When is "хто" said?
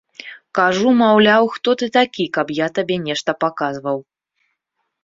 1.57-1.69